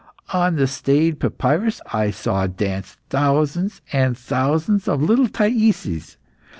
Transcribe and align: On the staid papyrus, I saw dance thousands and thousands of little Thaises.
On 0.33 0.55
the 0.55 0.65
staid 0.65 1.19
papyrus, 1.19 1.79
I 1.93 2.09
saw 2.09 2.47
dance 2.47 2.97
thousands 3.11 3.81
and 3.93 4.17
thousands 4.17 4.87
of 4.87 5.03
little 5.03 5.27
Thaises. 5.27 6.17